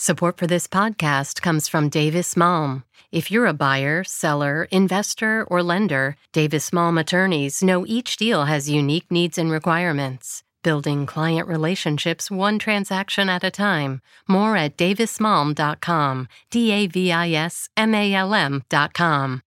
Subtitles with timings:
[0.00, 2.84] Support for this podcast comes from Davis Malm.
[3.10, 8.70] If you're a buyer, seller, investor, or lender, Davis Malm attorneys know each deal has
[8.70, 10.44] unique needs and requirements.
[10.62, 14.00] Building client relationships one transaction at a time.
[14.28, 16.28] More at davismalm.com.
[16.52, 19.42] D A V I S M A L M.com.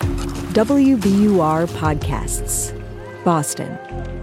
[0.00, 2.72] WBUR Podcasts,
[3.24, 4.13] Boston.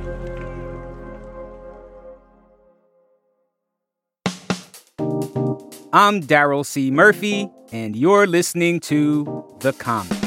[5.93, 6.89] I'm Darryl C.
[6.89, 10.17] Murphy, and you're listening to The Common.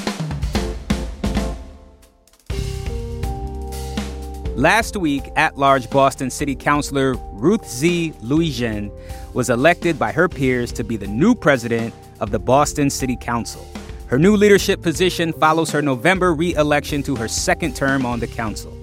[4.55, 8.92] Last week, at large Boston City Councilor Ruthzee Louijeune
[9.33, 13.67] was elected by her peers to be the new president of the Boston City Council.
[14.09, 18.27] Her new leadership position follows her November re election to her second term on the
[18.27, 18.78] council.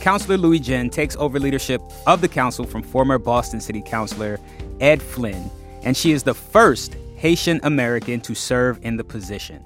[0.00, 4.40] Councilor Louijeune takes over leadership of the council from former Boston City Councilor
[4.80, 5.48] Ed Flynn
[5.86, 9.64] and she is the first Haitian American to serve in the position.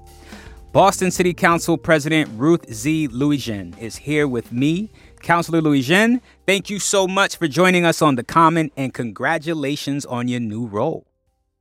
[0.70, 4.90] Boston City Council President Ruthzee Louijeune is here with me.
[5.22, 10.28] Councilor Louijeune, thank you so much for joining us on The Common and congratulations on
[10.28, 11.06] your new role.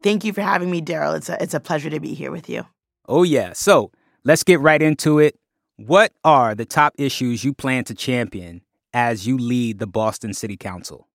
[0.03, 1.15] Thank you for having me, Darryl.
[1.15, 2.67] It's a, it's a pleasure to be here with you.
[3.07, 3.53] Oh, yeah.
[3.53, 3.91] So
[4.25, 5.39] let's get right into it.
[5.77, 8.61] What are the top issues you plan to champion
[8.93, 11.08] as you lead the Boston City Council?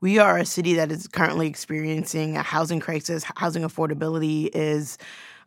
[0.00, 3.24] We are a city that is currently experiencing a housing crisis.
[3.36, 4.98] Housing affordability is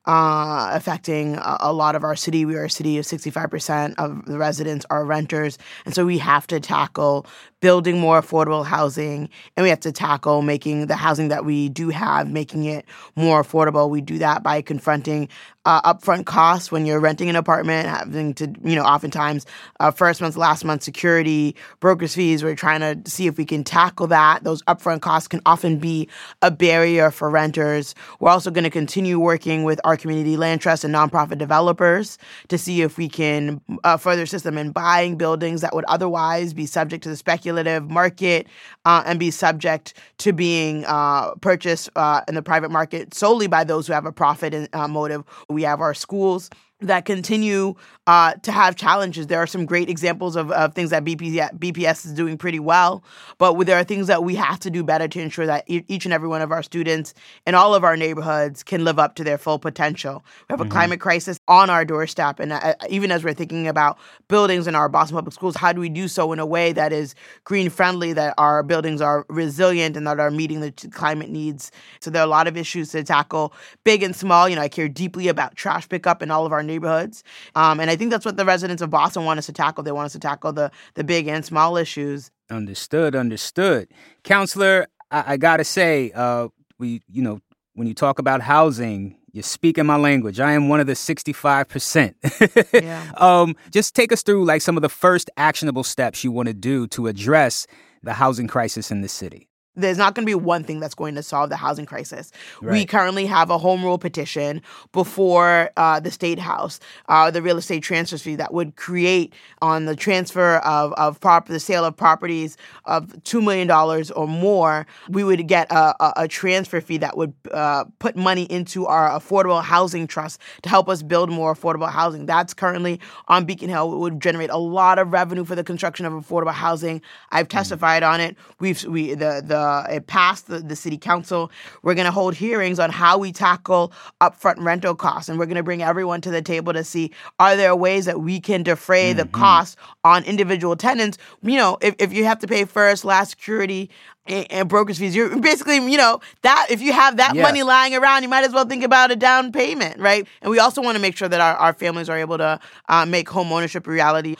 [0.07, 2.45] uh, affecting a, a, lot of our city.
[2.45, 5.59] We are a city of 65% of the residents are renters.
[5.85, 7.27] And so we have to tackle
[7.61, 11.89] building more affordable housing and we have to tackle making the housing that we do
[11.89, 13.89] have, making it more affordable.
[13.89, 15.29] We do that by confronting
[15.65, 19.45] uh, upfront costs when you're renting an apartment, having to, you know, oftentimes
[19.79, 22.43] uh, first month, last month security, broker's fees.
[22.43, 24.43] We're trying to see if we can tackle that.
[24.43, 26.07] Those upfront costs can often be
[26.41, 27.93] a barrier for renters.
[28.19, 32.57] We're also going to continue working with our community land trust and nonprofit developers to
[32.57, 36.65] see if we can uh, further assist them in buying buildings that would otherwise be
[36.65, 37.17] subject to the
[37.49, 38.47] speculative market
[38.85, 43.63] uh, and be subject to being uh, purchased uh, in the private market solely by
[43.63, 45.23] those who have a profit uh, motive.
[45.49, 46.49] We have our schools
[46.81, 47.75] that continue
[48.07, 49.27] uh, to have challenges.
[49.27, 53.03] There are some great examples of, of things that BP, BPS is doing pretty well,
[53.37, 56.13] but there are things that we have to do better to ensure that each and
[56.13, 57.13] every one of our students
[57.45, 60.23] in all of our neighborhoods can live up to their full potential.
[60.47, 60.71] We have a mm-hmm.
[60.71, 64.87] climate crisis on our doorstep, and uh, even as we're thinking about buildings in our
[64.87, 67.13] Boston Public Schools, how do we do so in a way that is
[67.43, 71.71] green friendly, that our buildings are resilient, and that are meeting the climate needs?
[71.99, 73.53] So there are a lot of issues to tackle,
[73.83, 74.47] big and small.
[74.47, 77.23] You know, I care deeply about trash pickup in all of our neighborhoods.
[77.55, 79.83] Um, and I think that's what the residents of Boston want us to tackle.
[79.83, 82.31] They want us to tackle the the big and small issues.
[82.49, 83.89] Understood, understood.
[84.23, 86.47] Councilor, I, I gotta say, uh,
[86.77, 87.41] we you know,
[87.73, 90.39] when you talk about housing, you're speaking my language.
[90.39, 92.73] I am one of the 65%.
[92.83, 93.11] yeah.
[93.17, 96.53] um, just take us through like some of the first actionable steps you want to
[96.53, 97.67] do to address
[98.01, 101.15] the housing crisis in the city there's not going to be one thing that's going
[101.15, 102.31] to solve the housing crisis.
[102.61, 102.73] Right.
[102.73, 107.57] We currently have a home rule petition before uh, the state house, uh, the real
[107.57, 111.95] estate transfer fee that would create on the transfer of of prop the sale of
[111.95, 114.85] properties of two million dollars or more.
[115.09, 119.09] We would get a, a, a transfer fee that would uh, put money into our
[119.09, 122.25] affordable housing trust to help us build more affordable housing.
[122.25, 123.93] That's currently on Beacon Hill.
[123.93, 127.01] It would generate a lot of revenue for the construction of affordable housing.
[127.31, 127.51] I've mm.
[127.51, 128.09] testified mm.
[128.09, 128.37] on it.
[128.59, 131.51] We've we the the uh, it passed the, the city council.
[131.83, 135.57] We're going to hold hearings on how we tackle upfront rental costs, and we're going
[135.57, 139.09] to bring everyone to the table to see are there ways that we can defray
[139.09, 139.19] mm-hmm.
[139.19, 141.17] the cost on individual tenants.
[141.41, 143.89] You know, if, if you have to pay first, last security,
[144.29, 145.15] and, and broker's fees.
[145.15, 147.41] You're basically, you know, that if you have that yeah.
[147.41, 150.27] money lying around, you might as well think about a down payment, right?
[150.41, 153.05] And we also want to make sure that our, our families are able to uh,
[153.05, 154.35] make home ownership a reality.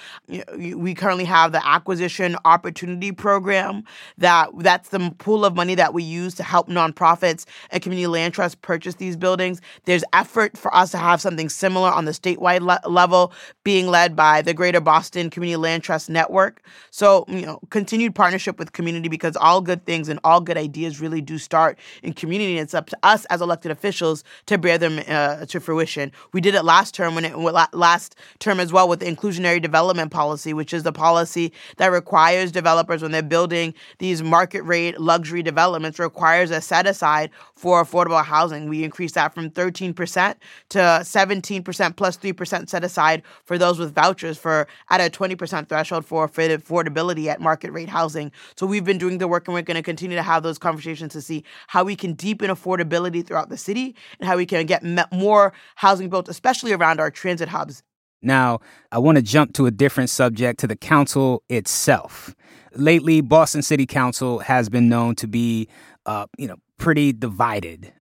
[0.55, 3.83] We currently have the acquisition opportunity program
[4.17, 8.33] that that's the pool of money that we use to help nonprofits and community land
[8.33, 9.62] trusts purchase these buildings.
[9.85, 13.33] There's effort for us to have something similar on the statewide le- level,
[13.63, 16.62] being led by the Greater Boston Community Land Trust Network.
[16.92, 21.00] So, you know, continued partnership with community because all good things and all good ideas
[21.00, 22.58] really do start in community.
[22.58, 26.12] And it's up to us as elected officials to bear them uh, to fruition.
[26.34, 30.12] We did it last term when it last term as well with the inclusionary development
[30.12, 35.44] policy, which is the policy that requires developers when they're building these market rate luxury
[35.44, 38.70] developments requires a set aside for affordable housing.
[38.70, 40.36] We increased that from 13%
[40.70, 46.06] to 17% plus 3% set aside for those with vouchers for at a 20% threshold
[46.06, 48.31] for affordability at market rate housing.
[48.56, 51.13] So we've been doing the work and we're going to continue to have those conversations
[51.13, 54.83] to see how we can deepen affordability throughout the city and how we can get
[55.11, 57.83] more housing built, especially around our transit hubs.
[58.21, 58.59] Now,
[58.91, 62.35] I want to jump to a different subject to the council itself.
[62.73, 65.67] Lately, Boston City Council has been known to be,
[66.06, 67.94] uh, you know, pretty divided.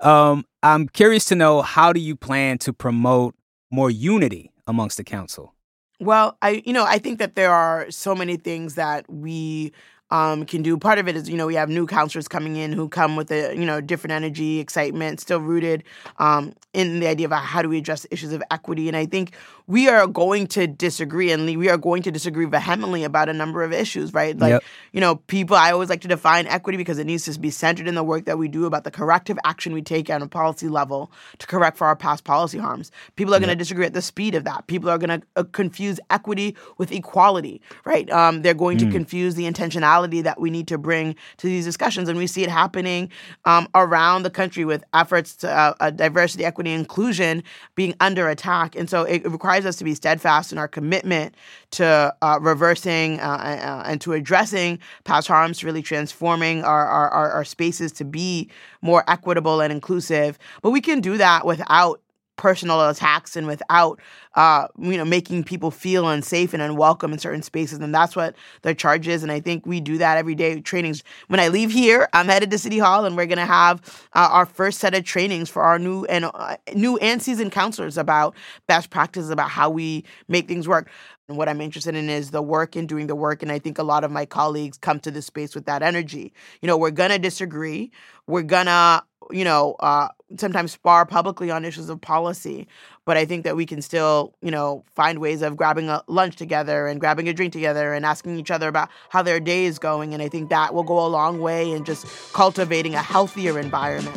[0.00, 3.34] Um, I'm curious to know how do you plan to promote
[3.70, 5.54] more unity amongst the council?
[5.98, 9.72] Well, I you know I think that there are so many things that we
[10.10, 10.76] um, can do.
[10.78, 13.30] Part of it is, you know, we have new councilors coming in who come with
[13.30, 15.82] a, you know, different energy, excitement, still rooted
[16.18, 18.86] um, in the idea of how do we address issues of equity.
[18.86, 19.34] And I think
[19.66, 23.64] we are going to disagree and we are going to disagree vehemently about a number
[23.64, 24.38] of issues, right?
[24.38, 24.64] Like, yep.
[24.92, 27.88] you know, people, I always like to define equity because it needs to be centered
[27.88, 30.68] in the work that we do about the corrective action we take on a policy
[30.68, 32.92] level to correct for our past policy harms.
[33.16, 33.46] People are yep.
[33.46, 34.68] going to disagree at the speed of that.
[34.68, 38.08] People are going to uh, confuse equity with equality, right?
[38.10, 38.86] Um, they're going mm.
[38.86, 42.08] to confuse the intentionality that we need to bring to these discussions.
[42.08, 43.10] And we see it happening
[43.44, 47.42] um, around the country with efforts to uh, uh, diversity, equity, inclusion
[47.74, 48.76] being under attack.
[48.76, 51.34] And so it, requires us to be steadfast in our commitment
[51.72, 57.44] to uh, reversing uh, uh, and to addressing past harms, really transforming our, our, our
[57.44, 58.50] spaces to be
[58.82, 60.38] more equitable and inclusive.
[60.62, 62.00] But we can do that without
[62.36, 64.00] personal attacks and without
[64.34, 68.34] uh, you know making people feel unsafe and unwelcome in certain spaces and that's what
[68.62, 71.70] the charge is and i think we do that every day trainings when i leave
[71.70, 73.80] here i'm headed to city hall and we're going to have
[74.14, 77.96] uh, our first set of trainings for our new and uh, new and seasoned councilors
[77.96, 78.34] about
[78.66, 80.90] best practices about how we make things work
[81.28, 83.42] and what I'm interested in is the work and doing the work.
[83.42, 86.32] And I think a lot of my colleagues come to this space with that energy.
[86.60, 87.90] You know, we're going to disagree.
[88.28, 92.66] We're going to, you know, uh, sometimes spar publicly on issues of policy.
[93.04, 96.36] But I think that we can still, you know, find ways of grabbing a lunch
[96.36, 99.78] together and grabbing a drink together and asking each other about how their day is
[99.78, 100.12] going.
[100.12, 104.16] And I think that will go a long way in just cultivating a healthier environment.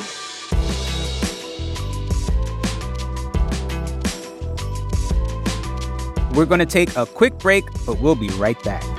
[6.34, 8.99] We're going to take a quick break, but we'll be right back.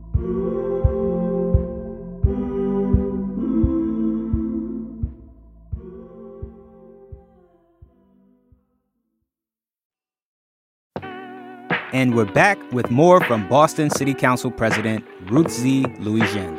[12.01, 16.57] And we're back with more from Boston City Council President Ruthzee Louijeune.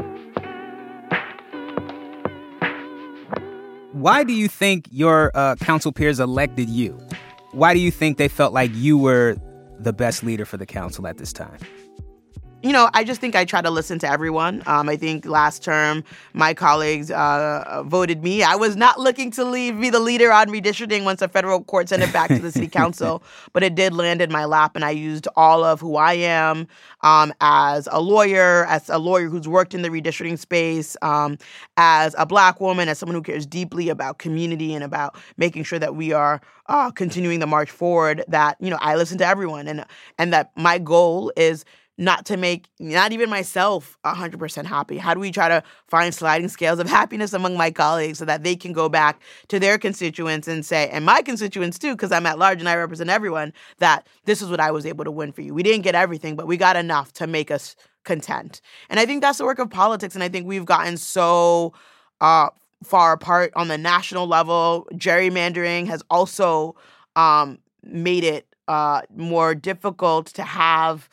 [3.91, 6.97] why do you think your uh, council peers elected you?
[7.51, 9.37] Why do you think they felt like you were
[9.81, 11.59] the best leader for the council at this time?
[12.63, 14.63] You know, I just think I try to listen to everyone.
[14.67, 18.43] Um, I think last term my colleagues uh, voted me.
[18.43, 21.89] I was not looking to leave, be the leader on redistricting once the federal court
[21.89, 24.85] sent it back to the city council, but it did land in my lap, and
[24.85, 26.69] I used all of who I am
[27.01, 31.39] um, as a lawyer, as a lawyer who's worked in the redistricting space, um,
[31.77, 35.79] as a black woman, as someone who cares deeply about community and about making sure
[35.81, 38.25] that we are uh, continuing the march forward.
[38.29, 39.85] That you know, I listen to everyone, and
[40.19, 41.65] and that my goal is
[41.99, 44.99] not to make not even myself 100% happy?
[44.99, 48.45] How do we try to find sliding scales of happiness among my colleagues so that
[48.45, 52.27] they can go back to their constituents and say, and my constituents too, because I'm
[52.27, 55.33] at large and I represent everyone, that this is what I was able to win
[55.33, 55.55] for you.
[55.55, 58.61] We didn't get everything, but we got enough to make us content.
[58.91, 60.15] And I think that's the work of politics.
[60.15, 61.73] And I think we've gotten so
[62.21, 62.49] uh,
[62.83, 64.87] far apart on the national level.
[64.95, 66.75] Gerrymandering has also
[67.17, 71.09] um, made it uh, more difficult to have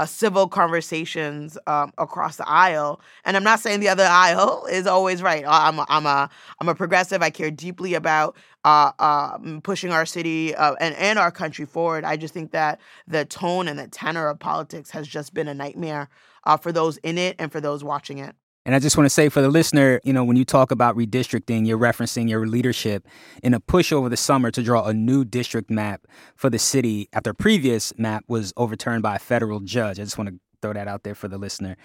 [0.00, 3.02] uh, civil conversations um, across the aisle.
[3.26, 5.44] And I'm not saying the other aisle is always right.
[5.46, 7.22] I'm a, I'm a I'm a progressive.
[7.22, 12.04] I care deeply about uh, uh, pushing our city uh, and and our country forward.
[12.04, 15.54] I just think that the tone and the tenor of politics has just been a
[15.54, 16.08] nightmare
[16.44, 18.34] uh, for those in it and for those watching it.
[18.70, 20.96] And I just want to say for the listener, you know, when you talk about
[20.96, 23.04] redistricting, you're referencing your leadership
[23.42, 27.08] in a push over the summer to draw a new district map for the city
[27.12, 29.98] after a previous map was overturned by a federal judge.
[29.98, 31.76] I just want to throw that out there for the listener.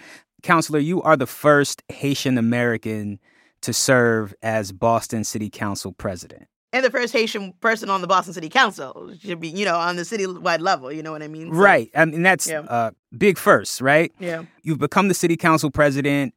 [0.44, 3.18] Councilor, you are the first Haitian American
[3.62, 6.46] to serve as Boston City Council president.
[6.72, 9.96] And the first Haitian person on the Boston City Council should be, you know, on
[9.96, 10.92] the citywide level.
[10.92, 11.52] You know what I mean?
[11.52, 11.90] So, right.
[11.96, 12.60] I mean, that's yeah.
[12.60, 14.12] uh, big first, right?
[14.20, 14.44] Yeah.
[14.62, 16.32] You've become the city council president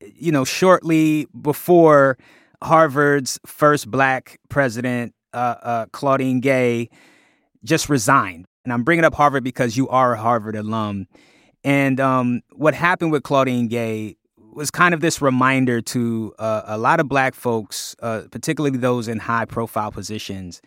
[0.00, 2.18] you know, shortly before
[2.62, 6.88] Harvard's first black president, uh, uh, Claudine Gay,
[7.64, 8.46] just resigned.
[8.64, 11.06] And I'm bringing up Harvard because you are a Harvard alum.
[11.64, 14.16] And um, what happened with Claudine Gay
[14.52, 19.08] was kind of this reminder to uh, a lot of black folks, uh, particularly those
[19.08, 20.60] in high profile positions,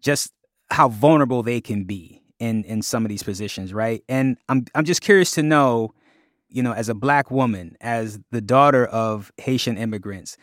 [0.00, 0.32] just
[0.70, 4.02] how vulnerable they can be in, in some of these positions, right?
[4.08, 5.92] And I'm, I'm just curious to know
[6.48, 10.36] you know, as a black woman, as the daughter of Haitian immigrants,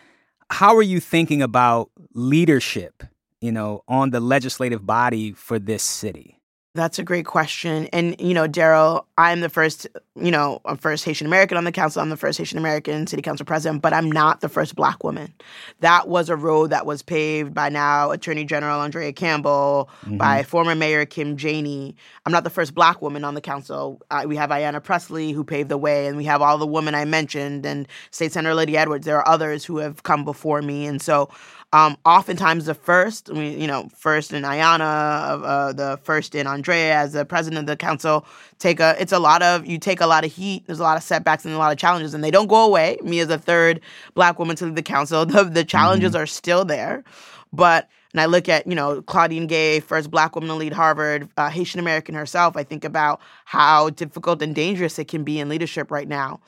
[0.50, 3.04] how are you thinking about leadership,
[3.42, 6.35] you know, on the legislative body for this city?
[6.76, 7.88] That's a great question.
[7.94, 11.72] And, you know, Darryl, I'm the first, you know, I'm first Haitian American on the
[11.72, 12.02] council.
[12.02, 15.34] I'm the first Haitian American city council president, but I'm not the first black woman.
[15.80, 20.18] That was a road that was paved by now Attorney General Andrea Campbell, mm-hmm.
[20.18, 21.96] by former Mayor Kim Janey.
[22.26, 24.02] I'm not the first black woman on the council.
[24.12, 26.94] Uh, we have Ayanna Pressley who paved the way, and we have all the women
[26.94, 29.06] I mentioned, and State Senator Lydia Edwards.
[29.06, 30.86] There are others who have come before me.
[30.88, 31.30] And so
[31.76, 37.12] um, oftentimes, the first, you know, first in Ayanna, uh, the first in Andrea as
[37.12, 38.26] the president of the council,
[38.60, 38.96] take a.
[38.98, 40.66] It's a lot of you take a lot of heat.
[40.66, 42.98] There's a lot of setbacks and a lot of challenges, and they don't go away.
[43.04, 43.82] Me as a third
[44.14, 46.24] black woman to lead the council, the, the challenges mm-hmm.
[46.24, 47.04] are still there,
[47.52, 47.90] but.
[48.14, 51.50] And I look at, you know, Claudine Gay, first black woman to lead Harvard, uh,
[51.50, 52.56] Haitian American herself.
[52.56, 56.40] I think about how difficult and dangerous it can be in leadership right now,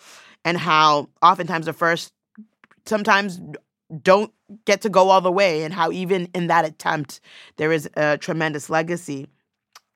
[0.46, 2.14] and how oftentimes the first
[2.86, 3.42] sometimes
[4.01, 4.34] don't
[4.65, 7.22] get to go all the way and how even in that attempt
[7.58, 9.27] there is a tremendous legacy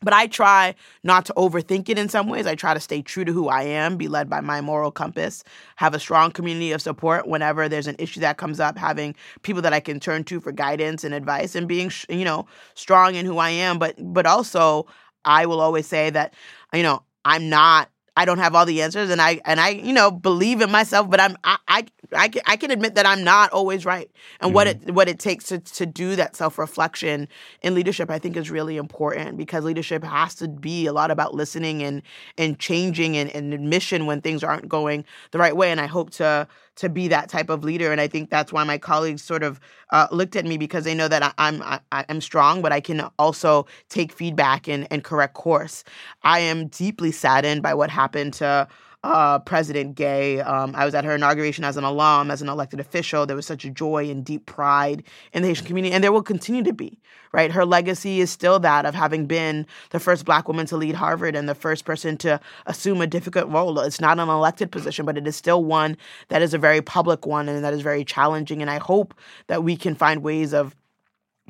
[0.01, 2.47] but I try not to overthink it in some ways.
[2.47, 5.43] I try to stay true to who I am, be led by my moral compass,
[5.75, 9.61] have a strong community of support whenever there's an issue that comes up, having people
[9.61, 13.25] that I can turn to for guidance and advice and being, you know, strong in
[13.25, 14.87] who I am, but but also
[15.23, 16.33] I will always say that
[16.73, 19.93] you know, I'm not I don't have all the answers, and I and I you
[19.93, 23.23] know believe in myself, but I'm I I I can, I can admit that I'm
[23.23, 24.55] not always right, and mm-hmm.
[24.55, 27.29] what it what it takes to to do that self reflection
[27.61, 31.33] in leadership, I think is really important because leadership has to be a lot about
[31.33, 32.01] listening and
[32.37, 36.09] and changing and, and admission when things aren't going the right way, and I hope
[36.11, 37.91] to to be that type of leader.
[37.91, 39.59] And I think that's why my colleagues sort of
[39.91, 42.79] uh, looked at me because they know that I, I'm I, I'm strong, but I
[42.79, 45.83] can also take feedback and, and correct course.
[46.23, 48.67] I am deeply saddened by what happened to
[49.03, 50.39] uh, President Gay.
[50.41, 53.25] Um, I was at her inauguration as an alum, as an elected official.
[53.25, 55.03] There was such a joy and deep pride
[55.33, 56.99] in the Haitian community, and there will continue to be.
[57.33, 60.95] Right, her legacy is still that of having been the first Black woman to lead
[60.95, 63.79] Harvard and the first person to assume a difficult role.
[63.79, 65.95] It's not an elected position, but it is still one
[66.27, 68.61] that is a very public one and that is very challenging.
[68.61, 69.13] And I hope
[69.47, 70.75] that we can find ways of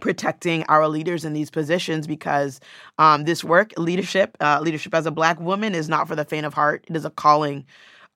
[0.02, 2.60] protecting our leaders in these positions because
[2.98, 6.46] um, this work, leadership, uh, leadership as a black woman, is not for the faint
[6.46, 6.84] of heart.
[6.90, 7.66] It is a calling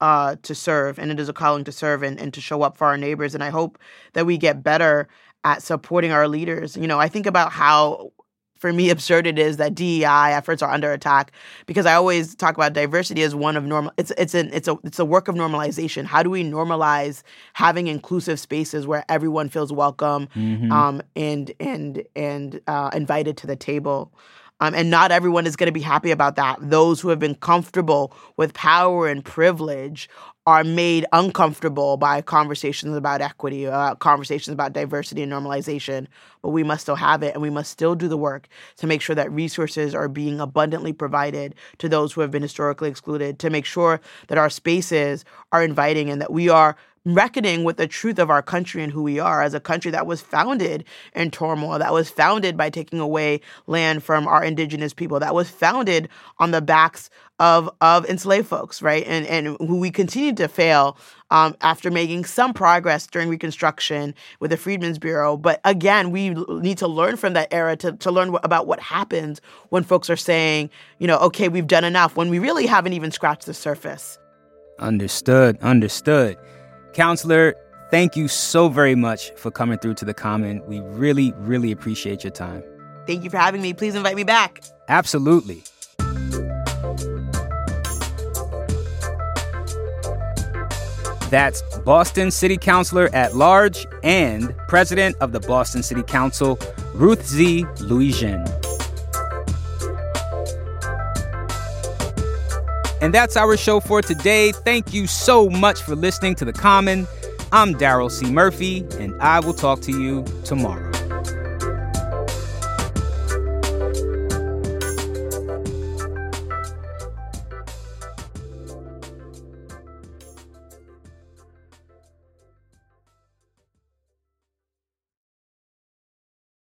[0.01, 2.77] uh, to serve, and it is a calling to serve and, and to show up
[2.77, 3.34] for our neighbors.
[3.34, 3.80] And I hope
[4.13, 5.08] that we get better
[5.46, 6.75] at supporting our leaders.
[6.75, 8.12] You know, I think about how
[8.58, 11.32] for me absurd it is that DEI efforts are under attack
[11.66, 14.78] because I always talk about diversity as one of normal it's it's an it's a
[14.84, 16.06] it's a work of normalization.
[16.06, 20.72] How do we normalize having inclusive spaces where everyone feels welcome mm-hmm.
[20.72, 24.12] um, and and and uh, invited to the table?
[24.62, 26.58] Um, and not everyone is going to be happy about that.
[26.62, 30.10] Those who have been comfortable with power and privilege
[30.48, 36.06] are made uncomfortable by conversations about equity, uh, conversations about diversity and normalization,
[36.44, 38.48] but we must still have it and we must still do the work
[38.78, 42.90] to make sure that resources are being abundantly provided to those who have been historically
[42.90, 46.75] excluded, to make sure that our spaces are inviting and that we are
[47.06, 50.08] reckoning with the truth of our country and who we are as a country that
[50.08, 50.84] was founded
[51.14, 55.50] in turmoil, that was founded by taking away land from our indigenous people, that was
[55.50, 56.10] founded
[56.40, 57.10] on the backs
[57.40, 59.06] of of enslaved folks, right?
[59.06, 60.98] And and who we continue to fail
[61.32, 65.36] um, after making some progress during Reconstruction with the Freedmen's Bureau.
[65.36, 69.42] But again, we need to learn from that era to, to learn about what happens
[69.70, 70.70] when folks are saying,
[71.00, 74.18] you know, okay, we've done enough, when we really haven't even scratched the surface.
[74.80, 76.38] Understood, understood.
[76.96, 77.56] Councilor,
[77.92, 80.66] thank you so very much for coming through to the Common.
[80.66, 82.64] We really, really appreciate your time.
[83.06, 83.74] Thank you for having me.
[83.74, 84.64] Please invite me back.
[84.88, 85.62] Absolutely.
[91.30, 96.58] That's Boston City Councilor at Large and President of the Boston City Council,
[96.94, 97.66] Ruth Z.
[97.82, 98.46] Louis-Jean.
[103.02, 104.52] And that's our show for today.
[104.52, 107.08] Thank you so much for listening to The Common.
[107.52, 108.30] I'm Darryl C.
[108.30, 110.85] Murphy, and I will talk to you tomorrow.